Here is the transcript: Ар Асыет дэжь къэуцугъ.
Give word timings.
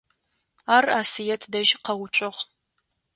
Ар 0.75 0.85
Асыет 0.99 1.41
дэжь 1.51 1.73
къэуцугъ. 1.85 2.39